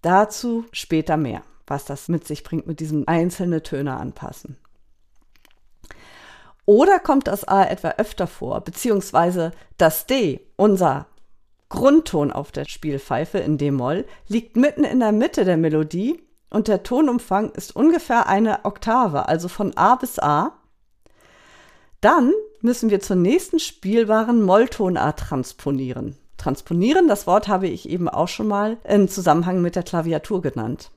Dazu 0.02 0.66
später 0.72 1.18
mehr, 1.18 1.44
was 1.72 1.86
das 1.86 2.10
mit 2.10 2.28
sich 2.28 2.44
bringt 2.44 2.68
mit 2.68 2.80
diesem 2.80 3.08
einzelne 3.08 3.64
Töne 3.64 3.98
anpassen. 3.98 4.58
Oder 6.66 7.00
kommt 7.00 7.28
das 7.28 7.48
A 7.48 7.64
etwa 7.64 7.96
öfter 7.98 8.28
vor, 8.28 8.62
beziehungsweise 8.62 9.52
das 9.78 10.06
D, 10.06 10.42
unser 10.58 11.08
Grundton 11.70 12.32
auf 12.32 12.52
der 12.52 12.66
Spielpfeife 12.66 13.40
in 13.40 13.58
D-Moll, 13.58 14.06
liegt 14.28 14.58
mitten 14.58 14.84
in 14.84 15.00
der 15.00 15.14
Mitte 15.14 15.46
der 15.46 15.58
Melodie 15.58 16.22
und 16.50 16.68
der 16.68 16.84
Tonumfang 16.84 17.52
ist 17.52 17.76
ungefähr 17.76 18.28
eine 18.28 18.66
Oktave, 18.66 19.28
also 19.30 19.48
von 19.48 19.76
A 19.78 19.96
bis 19.96 20.20
A. 20.20 20.52
Dann 22.02 22.34
müssen 22.62 22.90
wir 22.90 23.00
zur 23.00 23.16
nächsten 23.16 23.60
spielbaren 23.60 24.44
Molltonart 24.44 25.20
transponieren. 25.20 26.18
Transponieren, 26.38 27.08
das 27.08 27.28
Wort 27.28 27.48
habe 27.48 27.68
ich 27.68 27.88
eben 27.88 28.10
auch 28.10 28.28
schon 28.28 28.48
mal 28.48 28.78
im 28.84 29.08
Zusammenhang 29.08 29.62
mit 29.62 29.76
der 29.76 29.84
Klaviatur 29.84 30.42
genannt. 30.42 30.92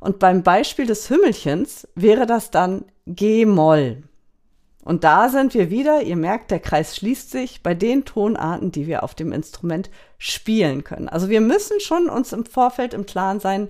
Und 0.00 0.18
beim 0.18 0.42
Beispiel 0.42 0.86
des 0.86 1.10
Hümmelchens 1.10 1.88
wäre 1.94 2.26
das 2.26 2.50
dann 2.50 2.84
G-Moll. 3.06 4.02
Und 4.84 5.02
da 5.02 5.28
sind 5.28 5.52
wir 5.54 5.68
wieder, 5.68 6.02
ihr 6.02 6.14
merkt, 6.14 6.52
der 6.52 6.60
Kreis 6.60 6.94
schließt 6.94 7.30
sich 7.30 7.62
bei 7.64 7.74
den 7.74 8.04
Tonarten, 8.04 8.70
die 8.70 8.86
wir 8.86 9.02
auf 9.02 9.16
dem 9.16 9.32
Instrument 9.32 9.90
spielen 10.16 10.84
können. 10.84 11.08
Also 11.08 11.28
wir 11.28 11.40
müssen 11.40 11.80
schon 11.80 12.08
uns 12.08 12.32
im 12.32 12.46
Vorfeld 12.46 12.94
im 12.94 13.04
Klaren 13.04 13.40
sein, 13.40 13.68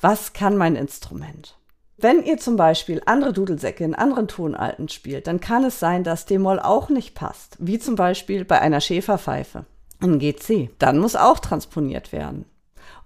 was 0.00 0.32
kann 0.32 0.56
mein 0.56 0.74
Instrument. 0.74 1.56
Wenn 1.98 2.24
ihr 2.24 2.38
zum 2.38 2.56
Beispiel 2.56 3.00
andere 3.06 3.32
Dudelsäcke 3.32 3.84
in 3.84 3.94
anderen 3.94 4.26
Tonarten 4.26 4.88
spielt, 4.88 5.28
dann 5.28 5.40
kann 5.40 5.64
es 5.64 5.78
sein, 5.78 6.04
dass 6.04 6.26
D-Moll 6.26 6.58
auch 6.58 6.88
nicht 6.88 7.14
passt, 7.14 7.56
wie 7.60 7.78
zum 7.78 7.94
Beispiel 7.94 8.44
bei 8.44 8.60
einer 8.60 8.80
Schäferpfeife 8.80 9.64
in 10.02 10.18
GC. 10.18 10.70
Dann 10.78 10.98
muss 10.98 11.14
auch 11.14 11.38
transponiert 11.38 12.10
werden. 12.10 12.44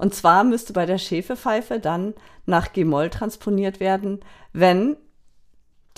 Und 0.00 0.14
zwar 0.14 0.44
müsste 0.44 0.72
bei 0.72 0.86
der 0.86 0.96
Schäferpfeife 0.96 1.78
dann 1.78 2.14
nach 2.46 2.72
G-Moll 2.72 3.10
transponiert 3.10 3.80
werden, 3.80 4.20
wenn 4.54 4.96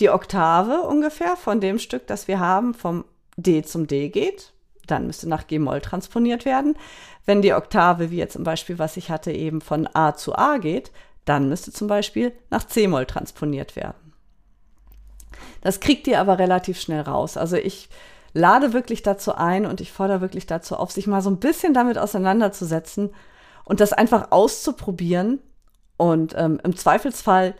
die 0.01 0.11
Oktave 0.11 0.81
ungefähr 0.81 1.37
von 1.37 1.61
dem 1.61 1.79
Stück, 1.79 2.09
das 2.09 2.27
wir 2.27 2.41
haben, 2.41 2.75
vom 2.75 3.05
D 3.37 3.63
zum 3.63 3.87
D 3.87 4.09
geht. 4.09 4.55
Dann 4.89 5.07
müsste 5.07 5.29
nach 5.29 5.47
G-Moll 5.47 5.81
transponiert 5.83 6.45
werden. 6.45 6.75
Wenn 7.27 7.43
die 7.43 7.55
Oktave, 7.55 8.11
wie 8.11 8.17
jetzt 8.17 8.33
zum 8.33 8.43
Beispiel, 8.43 8.81
was 8.81 8.97
ich 8.97 9.09
hatte, 9.09 9.31
eben 9.31 9.61
von 9.61 9.89
A 9.95 10.17
zu 10.17 10.35
A 10.35 10.57
geht, 10.59 10.91
dann 11.25 11.49
müsste 11.49 11.71
zum 11.71 11.87
Beispiel 11.87 12.33
nach 12.51 12.67
C-Moll 12.67 13.07
transponiert 13.07 13.77
werden. 13.77 14.15
Das 15.61 15.79
kriegt 15.79 16.09
ihr 16.09 16.19
aber 16.19 16.41
relativ 16.41 16.81
schnell 16.81 17.03
raus. 17.03 17.37
Also 17.37 17.55
ich 17.55 17.89
lade 18.33 18.73
wirklich 18.73 19.05
dazu 19.05 19.37
ein 19.37 19.65
und 19.65 19.81
ich 19.81 19.93
fordere 19.93 20.23
wirklich 20.23 20.47
dazu 20.47 20.75
auf, 20.75 20.91
sich 20.91 21.07
mal 21.07 21.23
so 21.23 21.31
ein 21.31 21.39
bisschen 21.39 21.73
damit 21.73 21.99
auseinanderzusetzen 21.99 23.11
und 23.73 23.81
das 23.81 23.95
einfach 23.95 24.33
auszuprobieren 24.33 25.41
und 25.97 26.35
ähm, 26.37 26.61
im 26.63 26.77
Zweifelsfall 26.77 27.55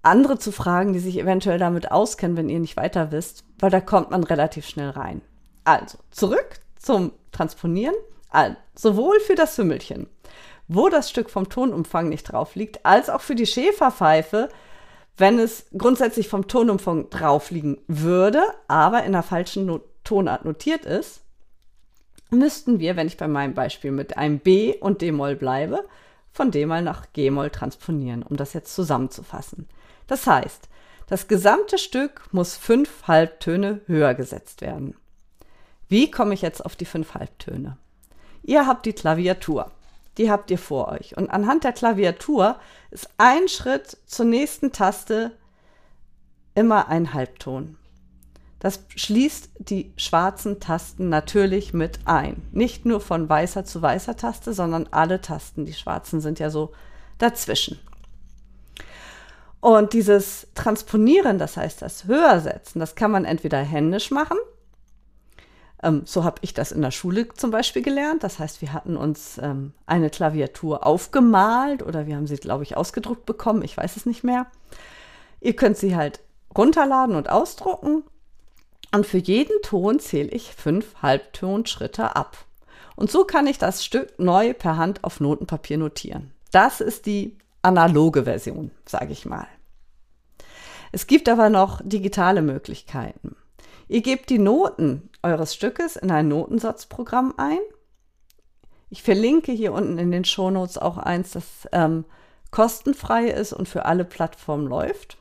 andere 0.00 0.38
zu 0.38 0.52
fragen, 0.52 0.94
die 0.94 1.00
sich 1.00 1.18
eventuell 1.18 1.58
damit 1.58 1.90
auskennen, 1.90 2.38
wenn 2.38 2.48
ihr 2.48 2.60
nicht 2.60 2.78
weiter 2.78 3.12
wisst, 3.12 3.44
weil 3.58 3.68
da 3.68 3.82
kommt 3.82 4.10
man 4.10 4.24
relativ 4.24 4.66
schnell 4.66 4.88
rein. 4.88 5.20
Also, 5.64 5.98
zurück 6.12 6.60
zum 6.78 7.12
Transponieren. 7.30 7.94
Also, 8.30 8.56
sowohl 8.74 9.20
für 9.20 9.34
das 9.34 9.58
Hümmelchen, 9.58 10.08
wo 10.66 10.88
das 10.88 11.10
Stück 11.10 11.28
vom 11.28 11.50
Tonumfang 11.50 12.08
nicht 12.08 12.32
drauf 12.32 12.54
liegt, 12.54 12.86
als 12.86 13.10
auch 13.10 13.20
für 13.20 13.34
die 13.34 13.44
Schäferpfeife, 13.44 14.48
wenn 15.18 15.38
es 15.38 15.66
grundsätzlich 15.76 16.28
vom 16.28 16.48
Tonumfang 16.48 17.10
drauf 17.10 17.50
liegen 17.50 17.82
würde, 17.86 18.42
aber 18.66 19.04
in 19.04 19.12
der 19.12 19.22
falschen 19.22 19.66
Not 19.66 19.82
Tonart 20.04 20.46
notiert 20.46 20.86
ist, 20.86 21.22
müssten 22.32 22.80
wir, 22.80 22.96
wenn 22.96 23.06
ich 23.06 23.16
bei 23.16 23.28
meinem 23.28 23.54
Beispiel 23.54 23.92
mit 23.92 24.16
einem 24.16 24.38
B 24.38 24.74
und 24.78 25.02
D-Moll 25.02 25.36
bleibe, 25.36 25.84
von 26.32 26.50
D-Moll 26.50 26.82
nach 26.82 27.12
G-Moll 27.12 27.50
transponieren, 27.50 28.22
um 28.22 28.36
das 28.36 28.54
jetzt 28.54 28.74
zusammenzufassen. 28.74 29.68
Das 30.06 30.26
heißt, 30.26 30.68
das 31.06 31.28
gesamte 31.28 31.78
Stück 31.78 32.22
muss 32.32 32.56
fünf 32.56 33.06
Halbtöne 33.06 33.82
höher 33.86 34.14
gesetzt 34.14 34.62
werden. 34.62 34.96
Wie 35.88 36.10
komme 36.10 36.32
ich 36.34 36.42
jetzt 36.42 36.64
auf 36.64 36.74
die 36.74 36.86
fünf 36.86 37.14
Halbtöne? 37.14 37.76
Ihr 38.42 38.66
habt 38.66 38.86
die 38.86 38.94
Klaviatur. 38.94 39.70
Die 40.18 40.30
habt 40.30 40.50
ihr 40.50 40.58
vor 40.58 40.88
euch. 40.88 41.16
Und 41.16 41.30
anhand 41.30 41.64
der 41.64 41.72
Klaviatur 41.72 42.56
ist 42.90 43.08
ein 43.18 43.48
Schritt 43.48 43.98
zur 44.06 44.26
nächsten 44.26 44.72
Taste 44.72 45.32
immer 46.54 46.88
ein 46.88 47.14
Halbton. 47.14 47.76
Das 48.62 48.84
schließt 48.94 49.50
die 49.58 49.92
schwarzen 49.96 50.60
Tasten 50.60 51.08
natürlich 51.08 51.74
mit 51.74 51.98
ein. 52.04 52.40
Nicht 52.52 52.86
nur 52.86 53.00
von 53.00 53.28
weißer 53.28 53.64
zu 53.64 53.82
weißer 53.82 54.16
Taste, 54.16 54.52
sondern 54.52 54.86
alle 54.92 55.20
Tasten. 55.20 55.66
Die 55.66 55.72
schwarzen 55.72 56.20
sind 56.20 56.38
ja 56.38 56.48
so 56.48 56.70
dazwischen. 57.18 57.80
Und 59.58 59.94
dieses 59.94 60.46
Transponieren, 60.54 61.40
das 61.40 61.56
heißt 61.56 61.82
das 61.82 62.04
Höhersetzen, 62.04 62.78
das 62.78 62.94
kann 62.94 63.10
man 63.10 63.24
entweder 63.24 63.58
händisch 63.58 64.12
machen. 64.12 64.38
Ähm, 65.82 66.02
so 66.04 66.22
habe 66.22 66.36
ich 66.42 66.54
das 66.54 66.70
in 66.70 66.82
der 66.82 66.92
Schule 66.92 67.34
zum 67.34 67.50
Beispiel 67.50 67.82
gelernt. 67.82 68.22
Das 68.22 68.38
heißt, 68.38 68.62
wir 68.62 68.72
hatten 68.72 68.96
uns 68.96 69.38
ähm, 69.42 69.72
eine 69.86 70.08
Klaviatur 70.08 70.86
aufgemalt 70.86 71.82
oder 71.82 72.06
wir 72.06 72.14
haben 72.14 72.28
sie, 72.28 72.36
glaube 72.36 72.62
ich, 72.62 72.76
ausgedruckt 72.76 73.26
bekommen. 73.26 73.62
Ich 73.62 73.76
weiß 73.76 73.96
es 73.96 74.06
nicht 74.06 74.22
mehr. 74.22 74.46
Ihr 75.40 75.56
könnt 75.56 75.78
sie 75.78 75.96
halt 75.96 76.20
runterladen 76.56 77.16
und 77.16 77.28
ausdrucken. 77.28 78.04
Und 78.94 79.06
für 79.06 79.18
jeden 79.18 79.60
Ton 79.62 79.98
zähle 79.98 80.28
ich 80.28 80.54
fünf 80.54 80.94
Halbtonschritte 81.00 82.14
ab. 82.14 82.36
Und 82.94 83.10
so 83.10 83.24
kann 83.24 83.46
ich 83.46 83.58
das 83.58 83.84
Stück 83.84 84.18
neu 84.18 84.52
per 84.52 84.76
Hand 84.76 85.02
auf 85.02 85.18
Notenpapier 85.18 85.78
notieren. 85.78 86.32
Das 86.50 86.80
ist 86.80 87.06
die 87.06 87.38
analoge 87.62 88.24
Version, 88.24 88.70
sage 88.86 89.12
ich 89.12 89.24
mal. 89.24 89.46
Es 90.92 91.06
gibt 91.06 91.28
aber 91.30 91.48
noch 91.48 91.80
digitale 91.82 92.42
Möglichkeiten. 92.42 93.34
Ihr 93.88 94.02
gebt 94.02 94.28
die 94.28 94.38
Noten 94.38 95.08
eures 95.22 95.54
Stückes 95.54 95.96
in 95.96 96.10
ein 96.10 96.28
Notensatzprogramm 96.28 97.34
ein. 97.38 97.58
Ich 98.90 99.02
verlinke 99.02 99.52
hier 99.52 99.72
unten 99.72 99.96
in 99.96 100.10
den 100.10 100.26
Shownotes 100.26 100.76
auch 100.76 100.98
eins, 100.98 101.30
das 101.30 101.44
ähm, 101.72 102.04
kostenfrei 102.50 103.28
ist 103.28 103.54
und 103.54 103.68
für 103.68 103.86
alle 103.86 104.04
Plattformen 104.04 104.66
läuft 104.66 105.16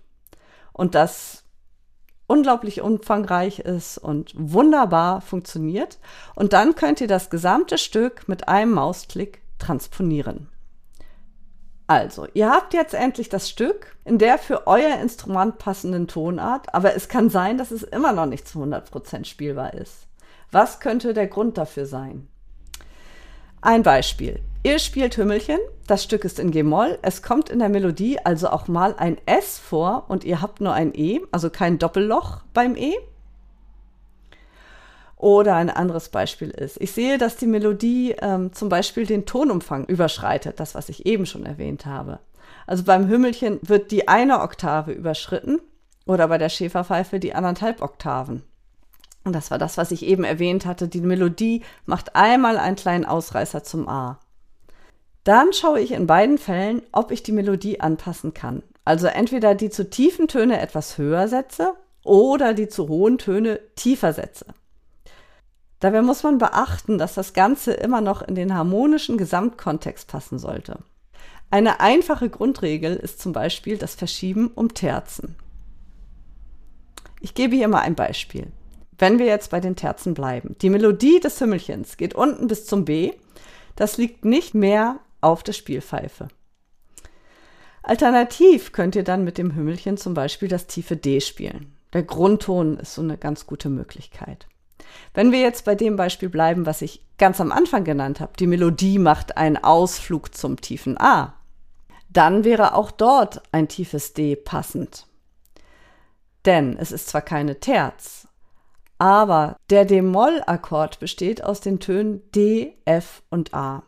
und 0.73 0.93
das 0.93 1.43
unglaublich 2.31 2.81
umfangreich 2.81 3.59
ist 3.59 3.97
und 3.97 4.33
wunderbar 4.37 5.19
funktioniert. 5.19 5.99
Und 6.33 6.53
dann 6.53 6.75
könnt 6.75 7.01
ihr 7.01 7.07
das 7.07 7.29
gesamte 7.29 7.77
Stück 7.77 8.29
mit 8.29 8.47
einem 8.47 8.71
Mausklick 8.71 9.41
transponieren. 9.59 10.47
Also, 11.87 12.25
ihr 12.33 12.49
habt 12.49 12.73
jetzt 12.73 12.93
endlich 12.93 13.27
das 13.27 13.49
Stück 13.49 13.97
in 14.05 14.17
der 14.17 14.37
für 14.37 14.65
euer 14.65 14.99
Instrument 14.99 15.57
passenden 15.57 16.07
Tonart, 16.07 16.73
aber 16.73 16.95
es 16.95 17.09
kann 17.09 17.29
sein, 17.29 17.57
dass 17.57 17.69
es 17.69 17.83
immer 17.83 18.13
noch 18.13 18.27
nicht 18.27 18.47
zu 18.47 18.59
100% 18.63 19.25
spielbar 19.25 19.73
ist. 19.73 20.07
Was 20.51 20.79
könnte 20.79 21.13
der 21.13 21.27
Grund 21.27 21.57
dafür 21.57 21.85
sein? 21.85 22.29
Ein 23.63 23.83
Beispiel. 23.83 24.39
Ihr 24.63 24.79
spielt 24.79 25.17
Hümmelchen, 25.17 25.59
das 25.85 26.03
Stück 26.03 26.25
ist 26.25 26.39
in 26.39 26.49
G-Moll, 26.49 26.97
es 27.03 27.21
kommt 27.21 27.49
in 27.49 27.59
der 27.59 27.69
Melodie 27.69 28.17
also 28.17 28.49
auch 28.49 28.67
mal 28.67 28.95
ein 28.97 29.19
S 29.27 29.59
vor 29.59 30.05
und 30.07 30.23
ihr 30.23 30.41
habt 30.41 30.61
nur 30.61 30.73
ein 30.73 30.95
E, 30.95 31.19
also 31.31 31.51
kein 31.51 31.77
Doppelloch 31.77 32.41
beim 32.55 32.75
E. 32.75 32.95
Oder 35.15 35.55
ein 35.57 35.69
anderes 35.69 36.09
Beispiel 36.09 36.49
ist, 36.49 36.81
ich 36.81 36.91
sehe, 36.91 37.19
dass 37.19 37.35
die 37.35 37.45
Melodie 37.45 38.15
ähm, 38.19 38.51
zum 38.51 38.67
Beispiel 38.67 39.05
den 39.05 39.27
Tonumfang 39.27 39.85
überschreitet, 39.85 40.59
das, 40.59 40.73
was 40.73 40.89
ich 40.89 41.05
eben 41.05 41.27
schon 41.27 41.45
erwähnt 41.45 41.85
habe. 41.85 42.17
Also 42.65 42.83
beim 42.83 43.07
Hümmelchen 43.07 43.59
wird 43.61 43.91
die 43.91 44.07
eine 44.07 44.41
Oktave 44.41 44.91
überschritten 44.91 45.59
oder 46.07 46.27
bei 46.27 46.39
der 46.39 46.49
Schäferpfeife 46.49 47.19
die 47.19 47.35
anderthalb 47.35 47.83
Oktaven. 47.83 48.41
Und 49.23 49.33
das 49.33 49.51
war 49.51 49.57
das, 49.57 49.77
was 49.77 49.91
ich 49.91 50.03
eben 50.05 50.23
erwähnt 50.23 50.65
hatte. 50.65 50.87
Die 50.87 51.01
Melodie 51.01 51.63
macht 51.85 52.15
einmal 52.15 52.57
einen 52.57 52.75
kleinen 52.75 53.05
Ausreißer 53.05 53.63
zum 53.63 53.87
A. 53.87 54.19
Dann 55.23 55.53
schaue 55.53 55.79
ich 55.79 55.91
in 55.91 56.07
beiden 56.07 56.37
Fällen, 56.37 56.81
ob 56.91 57.11
ich 57.11 57.21
die 57.21 57.31
Melodie 57.31 57.79
anpassen 57.79 58.33
kann. 58.33 58.63
Also 58.83 59.07
entweder 59.07 59.53
die 59.53 59.69
zu 59.69 59.89
tiefen 59.89 60.27
Töne 60.27 60.59
etwas 60.59 60.97
höher 60.97 61.27
setze 61.27 61.75
oder 62.03 62.55
die 62.55 62.67
zu 62.67 62.87
hohen 62.87 63.19
Töne 63.19 63.59
tiefer 63.75 64.13
setze. 64.13 64.45
Dabei 65.79 66.01
muss 66.01 66.23
man 66.23 66.37
beachten, 66.39 66.97
dass 66.97 67.13
das 67.13 67.33
Ganze 67.33 67.73
immer 67.73 68.01
noch 68.01 68.21
in 68.21 68.35
den 68.35 68.53
harmonischen 68.55 69.17
Gesamtkontext 69.17 70.07
passen 70.07 70.39
sollte. 70.39 70.79
Eine 71.49 71.79
einfache 71.79 72.29
Grundregel 72.29 72.95
ist 72.95 73.19
zum 73.19 73.33
Beispiel 73.33 73.77
das 73.77 73.93
Verschieben 73.95 74.51
um 74.55 74.73
Terzen. 74.73 75.35
Ich 77.19 77.35
gebe 77.35 77.55
hier 77.55 77.67
mal 77.67 77.81
ein 77.81 77.95
Beispiel. 77.95 78.47
Wenn 79.01 79.17
wir 79.17 79.25
jetzt 79.25 79.49
bei 79.49 79.59
den 79.59 79.75
Terzen 79.75 80.13
bleiben. 80.13 80.55
Die 80.61 80.69
Melodie 80.69 81.19
des 81.19 81.41
Hümmelchens 81.41 81.97
geht 81.97 82.13
unten 82.13 82.45
bis 82.45 82.67
zum 82.67 82.85
B. 82.85 83.13
Das 83.75 83.97
liegt 83.97 84.25
nicht 84.25 84.53
mehr 84.53 84.99
auf 85.21 85.41
der 85.41 85.53
Spielpfeife. 85.53 86.27
Alternativ 87.81 88.73
könnt 88.73 88.95
ihr 88.95 89.03
dann 89.03 89.23
mit 89.23 89.39
dem 89.39 89.55
Hümmelchen 89.55 89.97
zum 89.97 90.13
Beispiel 90.13 90.49
das 90.49 90.67
tiefe 90.67 90.97
D 90.97 91.19
spielen. 91.19 91.75
Der 91.93 92.03
Grundton 92.03 92.77
ist 92.77 92.93
so 92.93 93.01
eine 93.01 93.17
ganz 93.17 93.47
gute 93.47 93.69
Möglichkeit. 93.69 94.45
Wenn 95.15 95.31
wir 95.31 95.39
jetzt 95.39 95.65
bei 95.65 95.73
dem 95.73 95.95
Beispiel 95.95 96.29
bleiben, 96.29 96.67
was 96.67 96.83
ich 96.83 97.03
ganz 97.17 97.41
am 97.41 97.51
Anfang 97.51 97.83
genannt 97.83 98.19
habe, 98.19 98.33
die 98.37 98.45
Melodie 98.45 98.99
macht 98.99 99.35
einen 99.35 99.57
Ausflug 99.57 100.35
zum 100.35 100.61
tiefen 100.61 101.01
A, 101.01 101.33
dann 102.09 102.43
wäre 102.43 102.75
auch 102.75 102.91
dort 102.91 103.41
ein 103.51 103.67
tiefes 103.67 104.13
D 104.13 104.35
passend. 104.35 105.07
Denn 106.45 106.77
es 106.77 106.91
ist 106.91 107.07
zwar 107.07 107.21
keine 107.21 107.59
Terz, 107.59 108.27
aber 109.01 109.57
der 109.69 109.85
D-Moll-Akkord 109.85 110.99
besteht 110.99 111.43
aus 111.43 111.59
den 111.59 111.79
Tönen 111.79 112.21
D, 112.31 112.75
F 112.85 113.23
und 113.29 113.53
A. 113.53 113.83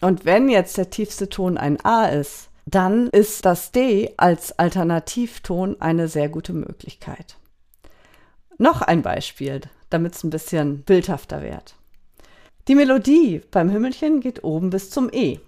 Und 0.00 0.24
wenn 0.24 0.48
jetzt 0.48 0.76
der 0.76 0.90
tiefste 0.90 1.28
Ton 1.28 1.58
ein 1.58 1.84
A 1.84 2.06
ist, 2.06 2.50
dann 2.66 3.08
ist 3.08 3.44
das 3.44 3.72
D 3.72 4.14
als 4.16 4.58
Alternativton 4.58 5.80
eine 5.80 6.08
sehr 6.08 6.28
gute 6.28 6.52
Möglichkeit. 6.52 7.36
Noch 8.58 8.82
ein 8.82 9.02
Beispiel 9.02 9.62
damit 9.90 10.14
es 10.14 10.24
ein 10.24 10.30
bisschen 10.30 10.82
bildhafter 10.82 11.42
wird. 11.42 11.74
Die 12.68 12.74
Melodie 12.74 13.42
beim 13.50 13.70
Hümmelchen 13.70 14.20
geht 14.20 14.44
oben 14.44 14.70
bis 14.70 14.90
zum 14.90 15.10
E. 15.12 15.40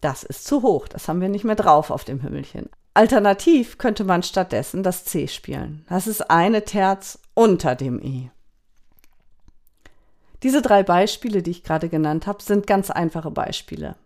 Das 0.00 0.24
ist 0.24 0.46
zu 0.46 0.62
hoch, 0.62 0.88
das 0.88 1.06
haben 1.06 1.20
wir 1.20 1.28
nicht 1.28 1.44
mehr 1.44 1.54
drauf 1.54 1.90
auf 1.90 2.04
dem 2.04 2.22
Hümmelchen. 2.22 2.68
Alternativ 2.94 3.78
könnte 3.78 4.04
man 4.04 4.22
stattdessen 4.22 4.82
das 4.82 5.04
C 5.04 5.28
spielen. 5.28 5.84
Das 5.88 6.06
ist 6.06 6.30
eine 6.30 6.64
Terz 6.64 7.18
unter 7.34 7.74
dem 7.74 8.02
E. 8.02 8.30
Diese 10.42 10.62
drei 10.62 10.82
Beispiele, 10.82 11.42
die 11.42 11.52
ich 11.52 11.62
gerade 11.62 11.88
genannt 11.88 12.26
habe, 12.26 12.42
sind 12.42 12.66
ganz 12.66 12.90
einfache 12.90 13.30
Beispiele. 13.30 13.96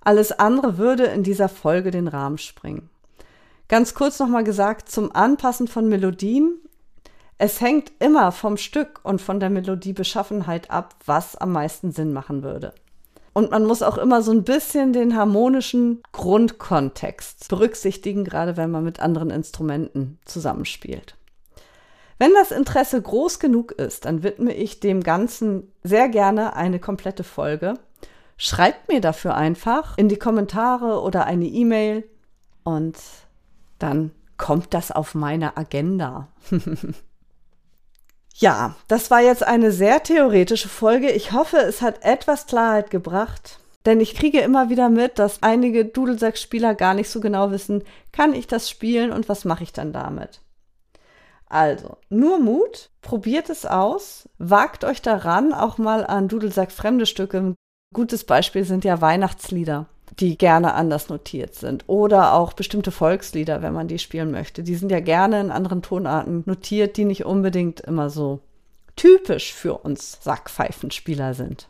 Alles 0.00 0.32
andere 0.32 0.78
würde 0.78 1.04
in 1.04 1.22
dieser 1.22 1.48
Folge 1.48 1.90
den 1.90 2.08
Rahmen 2.08 2.38
springen. 2.38 2.90
Ganz 3.68 3.94
kurz 3.94 4.18
nochmal 4.18 4.42
gesagt, 4.42 4.88
zum 4.88 5.14
Anpassen 5.14 5.68
von 5.68 5.88
Melodien. 5.88 6.58
Es 7.38 7.60
hängt 7.60 7.92
immer 8.00 8.32
vom 8.32 8.56
Stück 8.56 9.00
und 9.04 9.20
von 9.20 9.38
der 9.38 9.50
Melodiebeschaffenheit 9.50 10.70
ab, 10.70 10.96
was 11.06 11.36
am 11.36 11.52
meisten 11.52 11.92
Sinn 11.92 12.12
machen 12.12 12.42
würde. 12.42 12.74
Und 13.32 13.52
man 13.52 13.64
muss 13.64 13.82
auch 13.82 13.96
immer 13.96 14.22
so 14.22 14.32
ein 14.32 14.42
bisschen 14.42 14.92
den 14.92 15.16
harmonischen 15.16 16.02
Grundkontext 16.12 17.48
berücksichtigen, 17.48 18.24
gerade 18.24 18.56
wenn 18.56 18.72
man 18.72 18.82
mit 18.82 18.98
anderen 18.98 19.30
Instrumenten 19.30 20.18
zusammenspielt. 20.24 21.16
Wenn 22.20 22.34
das 22.34 22.50
Interesse 22.50 23.00
groß 23.00 23.38
genug 23.38 23.72
ist, 23.72 24.04
dann 24.04 24.22
widme 24.22 24.52
ich 24.52 24.78
dem 24.78 25.02
Ganzen 25.02 25.72
sehr 25.82 26.10
gerne 26.10 26.54
eine 26.54 26.78
komplette 26.78 27.24
Folge. 27.24 27.78
Schreibt 28.36 28.88
mir 28.88 29.00
dafür 29.00 29.36
einfach 29.36 29.96
in 29.96 30.10
die 30.10 30.18
Kommentare 30.18 31.00
oder 31.00 31.24
eine 31.24 31.46
E-Mail 31.46 32.04
und 32.62 32.98
dann 33.78 34.10
kommt 34.36 34.74
das 34.74 34.90
auf 34.92 35.14
meine 35.14 35.56
Agenda. 35.56 36.28
Ja, 38.36 38.74
das 38.88 39.10
war 39.10 39.20
jetzt 39.20 39.46
eine 39.46 39.70
sehr 39.70 40.02
theoretische 40.02 40.70
Folge. 40.70 41.10
Ich 41.10 41.32
hoffe, 41.32 41.58
es 41.58 41.82
hat 41.82 42.02
etwas 42.02 42.46
Klarheit 42.46 42.90
gebracht. 42.90 43.60
Denn 43.84 44.00
ich 44.00 44.14
kriege 44.14 44.40
immer 44.40 44.70
wieder 44.70 44.88
mit, 44.88 45.18
dass 45.18 45.42
einige 45.42 45.84
Dudelsack-Spieler 45.84 46.74
gar 46.74 46.94
nicht 46.94 47.10
so 47.10 47.20
genau 47.20 47.50
wissen, 47.50 47.84
kann 48.12 48.32
ich 48.32 48.46
das 48.46 48.70
spielen 48.70 49.12
und 49.12 49.28
was 49.28 49.44
mache 49.44 49.62
ich 49.62 49.74
dann 49.74 49.92
damit? 49.92 50.40
Also, 51.50 51.98
nur 52.08 52.38
Mut, 52.38 52.88
probiert 53.02 53.50
es 53.50 53.66
aus, 53.66 54.26
wagt 54.38 54.84
euch 54.84 55.02
daran, 55.02 55.52
auch 55.52 55.76
mal 55.76 56.06
an 56.06 56.28
Dudelsack 56.28 56.72
fremde 56.72 57.04
Stücke. 57.04 57.38
Ein 57.38 57.54
gutes 57.92 58.24
Beispiel 58.24 58.64
sind 58.64 58.84
ja 58.84 59.02
Weihnachtslieder 59.02 59.86
die 60.18 60.36
gerne 60.36 60.74
anders 60.74 61.08
notiert 61.08 61.54
sind. 61.54 61.84
Oder 61.86 62.34
auch 62.34 62.52
bestimmte 62.52 62.90
Volkslieder, 62.90 63.62
wenn 63.62 63.72
man 63.72 63.88
die 63.88 63.98
spielen 63.98 64.30
möchte. 64.30 64.62
Die 64.62 64.74
sind 64.74 64.90
ja 64.90 65.00
gerne 65.00 65.40
in 65.40 65.50
anderen 65.50 65.82
Tonarten 65.82 66.42
notiert, 66.46 66.96
die 66.96 67.04
nicht 67.04 67.24
unbedingt 67.24 67.80
immer 67.80 68.10
so 68.10 68.40
typisch 68.96 69.52
für 69.52 69.74
uns 69.74 70.18
Sackpfeifenspieler 70.22 71.34
sind. 71.34 71.68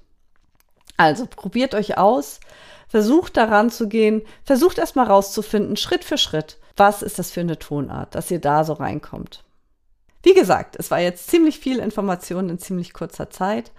Also 0.97 1.27
probiert 1.27 1.75
euch 1.75 1.97
aus, 1.97 2.41
versucht 2.89 3.37
daran 3.37 3.71
zu 3.71 3.89
gehen, 3.89 4.23
versucht 4.45 4.79
erstmal 4.79 5.07
rauszufinden, 5.07 5.77
Schritt 5.77 6.05
für 6.05 6.19
Schritt, 6.19 6.59
was 6.77 7.03
ist 7.03 7.19
das 7.19 7.31
für 7.31 7.41
eine 7.41 7.59
Tonart, 7.59 8.15
dass 8.15 8.31
ihr 8.31 8.41
da 8.41 8.65
so 8.65 8.75
reinkommt. 8.75 9.45
Wie 10.23 10.35
gesagt, 10.35 10.77
es 10.79 10.91
war 10.91 11.01
jetzt 11.01 11.29
ziemlich 11.29 11.59
viel 11.59 11.79
Information 11.79 12.49
in 12.49 12.59
ziemlich 12.59 12.93
kurzer 12.93 13.31
Zeit, 13.31 13.73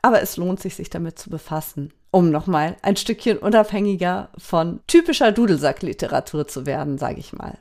aber 0.00 0.22
es 0.22 0.36
lohnt 0.36 0.60
sich, 0.60 0.74
sich 0.74 0.90
damit 0.90 1.18
zu 1.18 1.30
befassen 1.30 1.92
um 2.12 2.30
nochmal 2.30 2.76
ein 2.82 2.96
Stückchen 2.96 3.38
unabhängiger 3.38 4.28
von 4.38 4.80
typischer 4.86 5.32
Dudelsackliteratur 5.32 6.46
zu 6.46 6.66
werden, 6.66 6.98
sage 6.98 7.18
ich 7.18 7.32
mal. 7.32 7.58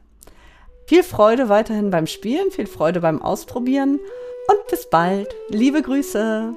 Viel 0.87 1.03
Freude 1.03 1.47
weiterhin 1.49 1.89
beim 1.89 2.05
Spielen, 2.05 2.51
viel 2.51 2.67
Freude 2.67 2.99
beim 2.99 3.21
Ausprobieren 3.21 3.97
und 4.49 4.67
bis 4.69 4.89
bald. 4.89 5.33
Liebe 5.49 5.81
Grüße. 5.81 6.53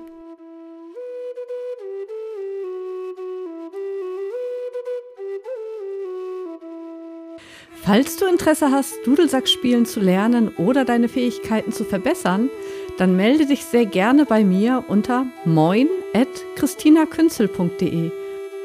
Falls 7.84 8.16
du 8.16 8.24
Interesse 8.24 8.70
hast, 8.70 8.94
Dudelsack 9.04 9.46
spielen 9.46 9.84
zu 9.84 10.00
lernen 10.00 10.48
oder 10.56 10.86
deine 10.86 11.10
Fähigkeiten 11.10 11.70
zu 11.70 11.84
verbessern, 11.84 12.48
dann 12.96 13.14
melde 13.14 13.44
dich 13.44 13.66
sehr 13.66 13.84
gerne 13.84 14.24
bei 14.24 14.42
mir 14.42 14.84
unter 14.88 15.26
moin.christinakünzel.de. 15.44 18.10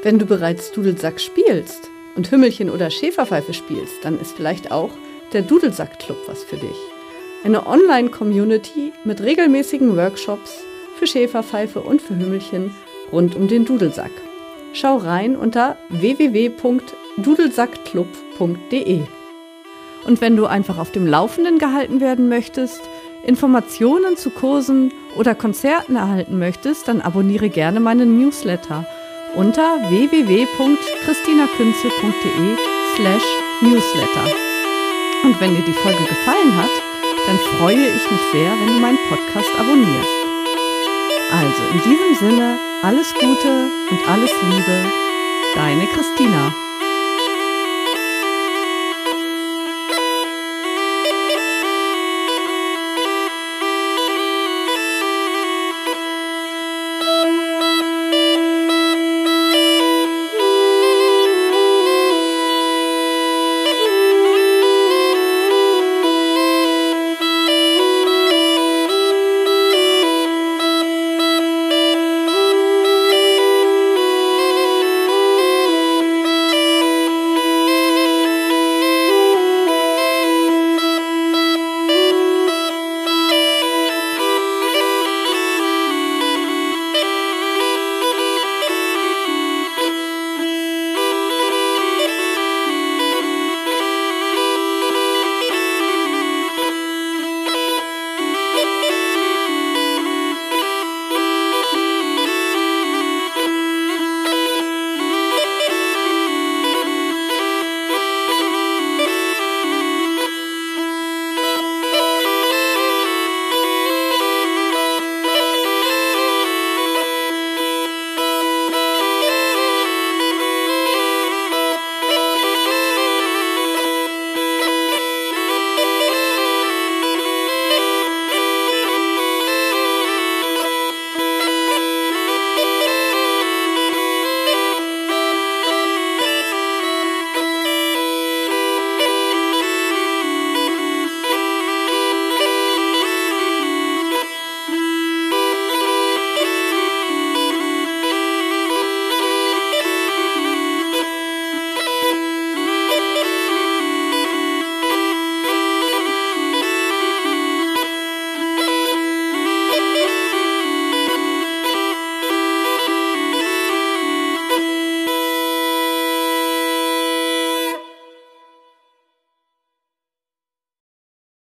Wenn 0.03 0.19
du 0.19 0.25
bereits 0.25 0.71
Dudelsack 0.71 1.19
spielst 1.19 1.89
und 2.15 2.31
Hümmelchen 2.31 2.69
oder 2.69 2.89
Schäferpfeife 2.89 3.53
spielst, 3.53 3.95
dann 4.03 4.17
ist 4.21 4.37
vielleicht 4.37 4.71
auch 4.71 4.91
der 5.33 5.41
Dudelsack-Club 5.41 6.19
was 6.27 6.45
für 6.45 6.55
dich. 6.55 6.77
Eine 7.43 7.67
Online-Community 7.67 8.93
mit 9.03 9.21
regelmäßigen 9.21 9.97
Workshops 9.97 10.63
für 10.97 11.07
Schäferpfeife 11.07 11.81
und 11.81 12.01
für 12.01 12.15
Hümmelchen 12.15 12.73
rund 13.11 13.35
um 13.35 13.49
den 13.49 13.65
Dudelsack. 13.65 14.11
Schau 14.71 14.95
rein 14.95 15.35
unter 15.35 15.75
www.dudelsackclub.de. 17.25 19.01
Und 20.05 20.21
wenn 20.21 20.35
du 20.35 20.45
einfach 20.45 20.77
auf 20.77 20.91
dem 20.91 21.05
Laufenden 21.05 21.57
gehalten 21.59 22.01
werden 22.01 22.29
möchtest, 22.29 22.81
Informationen 23.25 24.17
zu 24.17 24.29
Kursen 24.29 24.93
oder 25.17 25.35
Konzerten 25.35 25.97
erhalten 25.97 26.39
möchtest, 26.39 26.87
dann 26.87 27.01
abonniere 27.01 27.49
gerne 27.49 27.81
meinen 27.81 28.19
Newsletter 28.19 28.85
unter 29.35 29.77
www.christinakünzel.de 29.89 32.57
slash 32.95 33.25
newsletter. 33.61 34.23
Und 35.23 35.39
wenn 35.41 35.55
dir 35.55 35.63
die 35.63 35.73
Folge 35.73 35.99
gefallen 35.99 36.55
hat, 36.55 36.69
dann 37.27 37.37
freue 37.57 37.87
ich 37.87 38.09
mich 38.09 38.21
sehr, 38.31 38.51
wenn 38.51 38.67
du 38.67 38.79
meinen 38.79 38.97
Podcast 39.09 39.49
abonnierst. 39.59 40.07
Also 41.31 41.63
in 41.73 41.81
diesem 41.83 42.15
Sinne, 42.15 42.57
alles 42.81 43.13
Gute 43.13 43.69
und 43.91 44.09
alles 44.09 44.31
Liebe, 44.49 44.89
deine 45.55 45.85
Christina. 45.87 46.53